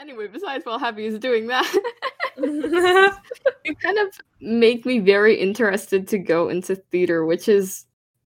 [0.00, 1.66] Anyway, besides while Happy is doing that,
[2.38, 4.08] you kind of
[4.40, 7.84] make me very interested to go into theater, which is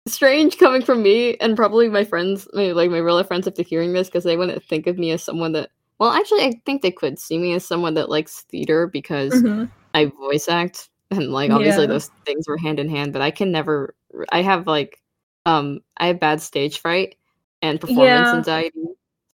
[0.09, 3.63] strange coming from me and probably my friends, my, like my real life friends, after
[3.63, 5.71] hearing this because they wouldn't think of me as someone that.
[6.01, 9.71] Well, actually, I think they could see me as someone that likes theater because Mhm.
[9.95, 11.89] I voice act and like obviously Yeah.
[11.89, 13.13] those things were hand in hand.
[13.13, 13.95] But I can never.
[14.33, 14.99] I have like,
[15.47, 17.17] um, I have bad stage fright
[17.63, 18.39] and performance Yeah.
[18.39, 18.81] anxiety.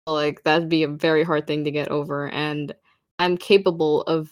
[0.07, 2.75] Like that'd be a very hard thing to get over, and
[3.19, 4.31] I'm capable of.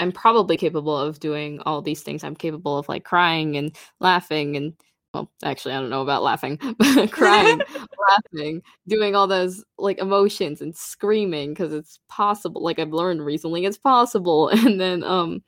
[0.00, 2.22] I'm probably capable of doing all these things.
[2.22, 4.74] I'm capable of like crying and laughing and
[5.12, 7.64] well, actually, I don't know about laughing, but crying,
[8.32, 12.62] laughing, doing all those like emotions and screaming because it's possible.
[12.62, 14.50] Like I've learned recently, it's possible.
[14.52, 15.42] And then, um,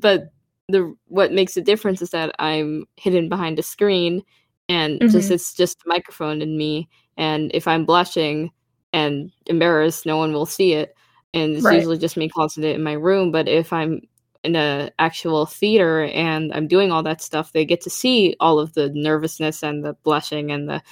[0.00, 0.32] but
[0.68, 4.22] the what makes the difference is that I'm hidden behind a screen,
[4.68, 5.34] and just Mhm.
[5.34, 6.88] it's just a microphone and me.
[7.16, 8.50] And if I'm blushing
[8.92, 10.94] and embarrassed, no one will see it.
[11.34, 11.76] And it's Right.
[11.76, 13.32] usually just me closeted in my room.
[13.32, 14.02] But if I'm
[14.44, 18.58] in a actual theater and I'm doing all that stuff, they get to see all
[18.58, 20.82] of the nervousness and the blushing and the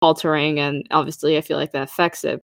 [0.00, 2.42] faltering, and obviously, I feel like that affects it.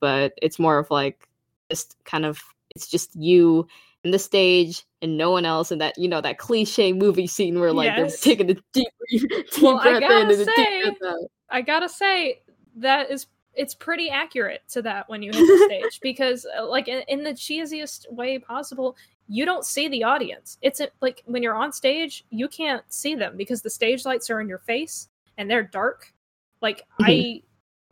[0.00, 1.28] But it's more of like
[1.70, 2.40] just kind of
[2.74, 3.66] it's just you
[4.04, 7.60] and the stage and no one else, and that you know that cliche movie scene
[7.60, 8.20] where like Yes.
[8.20, 11.18] they're taking a deep, deep Well, breath in gotta and a deep say- breath out.
[11.50, 12.40] I gotta say
[12.76, 16.88] that is it's pretty accurate to that when you hit the stage because uh, like
[16.88, 18.96] in, in the cheesiest way possible
[19.28, 20.58] you don't see the audience.
[20.62, 24.30] It's a, like when you're on stage you can't see them because the stage lights
[24.30, 25.08] are in your face
[25.38, 26.12] and they're dark.
[26.60, 27.42] Like i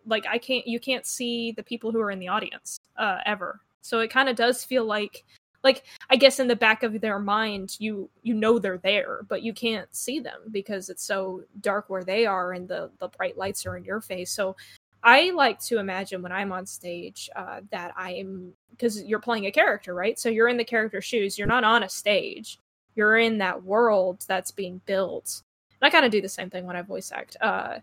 [0.06, 3.60] like i can't you can't see the people who are in the audience uh ever.
[3.82, 5.24] So it kind of does feel like
[5.62, 9.42] like i guess in the back of their mind you you know they're there but
[9.42, 13.36] you can't see them because it's so dark where they are and the the bright
[13.36, 14.30] lights are in your face.
[14.30, 14.56] So
[15.02, 19.52] i like to imagine when i'm on stage uh, that i'm because you're playing a
[19.52, 20.18] character right?
[20.18, 21.38] So you're in the character's shoes.
[21.38, 22.58] You're not on a stage.
[22.94, 25.42] You're in that world that's being built.
[25.80, 27.78] And i kind of do the same thing when i voice act uh,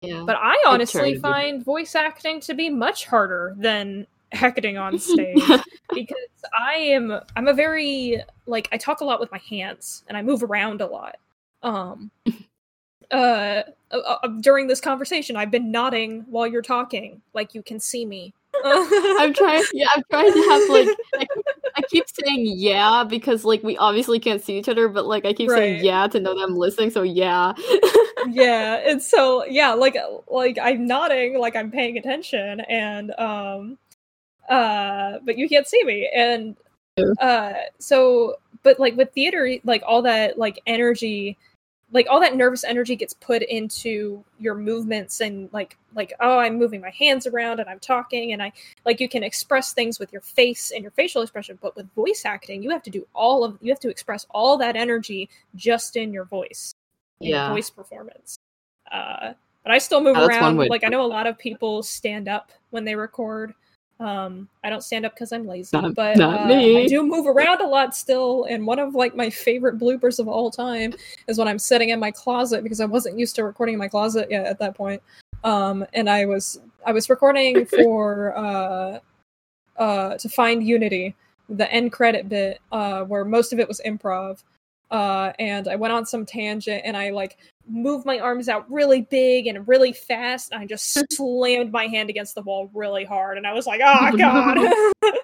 [0.00, 5.42] Yeah, but I honestly find voice acting to be much harder than acting on stage
[5.94, 6.16] because
[6.58, 10.22] I am I'm a very like I talk a lot with my hands and I
[10.22, 11.16] move around a lot.
[11.62, 12.10] Um
[13.10, 17.80] uh, uh, uh, during this conversation I've been nodding while you're talking like you can
[17.80, 18.34] see me.
[18.64, 19.62] I'm trying.
[19.72, 20.88] Yeah, I'm trying to have like.
[21.14, 21.44] I keep,
[21.76, 25.32] I keep saying yeah because like we obviously can't see each other, but like I
[25.32, 25.58] keep Right.
[25.58, 26.90] saying yeah to know that I'm listening.
[26.90, 27.52] So yeah.
[28.28, 29.96] yeah and so yeah like
[30.28, 33.78] like i'm nodding like i'm paying attention and um
[34.48, 36.56] uh but you can't see me and
[37.20, 41.36] uh so but like with theater like all that like energy
[41.92, 46.58] like all that nervous energy gets put into your movements and like like oh i'm
[46.58, 48.52] moving my hands around and i'm talking and i
[48.84, 52.22] like you can express things with your face and your facial expression but with voice
[52.24, 55.96] acting you have to do all of you have to express all that energy just
[55.96, 56.74] in your voice
[57.20, 57.52] in your Yeah.
[57.52, 58.38] voice performance.
[58.90, 59.32] Uh,
[59.62, 60.56] but I still move Yeah, around.
[60.56, 63.54] Like I know a lot of people stand up when they record.
[64.00, 66.54] Um, I don't stand up because I'm lazy, Not- but not uh.
[66.54, 68.44] I do move around a lot still.
[68.44, 70.94] And one of like my favorite bloopers of all time
[71.26, 73.88] is when I'm sitting in my closet because I wasn't used to recording in my
[73.88, 75.02] closet yet at that point.
[75.44, 78.98] Um, and I was I was recording for uh,
[79.76, 81.14] uh, to find Unity,
[81.48, 84.42] the end credit bit, uh, where most of it was improv.
[84.90, 87.36] Uh, and I went on some tangent and I like
[87.68, 90.52] moved my arms out really big and really fast.
[90.52, 93.36] And I just slammed my hand against the wall really hard.
[93.36, 94.56] And I was like, oh, God.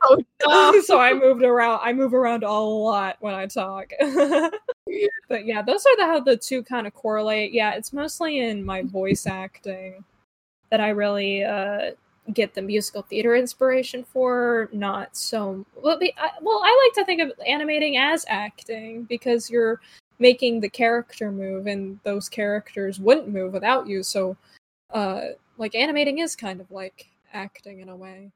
[0.03, 0.81] Oh, no.
[0.85, 1.81] so I moved around.
[1.83, 3.91] I move around a lot when I talk.
[5.29, 7.53] but yeah, those are the, how the two kind of correlate.
[7.53, 10.05] Yeah, it's mostly in my voice acting
[10.71, 11.93] that I really uh,
[12.33, 14.69] get the musical theater inspiration for.
[14.73, 15.99] Not so well.
[16.01, 19.81] I, well, I like to think of animating as acting because you're
[20.25, 24.03] making the character move, and those characters wouldn't move without you.
[24.03, 24.39] So,
[24.89, 25.21] uh,
[25.59, 28.33] like animating is kind of like acting in a way.